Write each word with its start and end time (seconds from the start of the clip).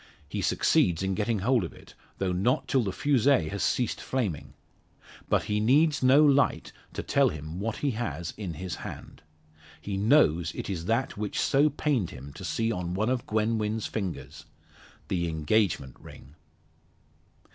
He 0.27 0.41
succeeds 0.41 1.03
in 1.03 1.13
getting 1.13 1.37
hold 1.45 1.63
of 1.63 1.73
it, 1.73 1.93
though 2.17 2.31
not 2.31 2.67
till 2.67 2.81
the 2.81 2.91
fusee 2.91 3.49
has 3.49 3.61
ceased 3.61 4.01
flaming. 4.01 4.55
But 5.29 5.43
he 5.43 5.59
needs 5.59 6.01
no 6.01 6.25
light 6.25 6.71
to 6.93 7.03
tell 7.03 7.29
him 7.29 7.59
what 7.59 7.77
he 7.85 7.91
has 7.91 8.33
in 8.35 8.55
his 8.55 8.77
hand. 8.77 9.21
He 9.79 9.97
knows 9.97 10.53
it 10.55 10.71
is 10.71 10.85
that 10.85 11.17
which 11.17 11.39
so 11.39 11.69
pained 11.69 12.09
him 12.09 12.33
to 12.33 12.43
see 12.43 12.71
on 12.71 12.95
one 12.95 13.11
of 13.11 13.27
Gwen 13.27 13.59
Wynn's 13.59 13.85
fingers 13.85 14.45
the 15.07 15.27
engagement 15.29 15.97
ring! 15.99 16.33